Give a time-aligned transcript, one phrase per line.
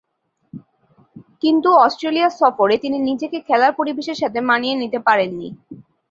[1.43, 5.49] কিন্তু, অস্ট্রেলিয়া সফরে তিনি নিজেকে খেলার পরিবেশের সাথে মানিয়ে নিতে পারেননি।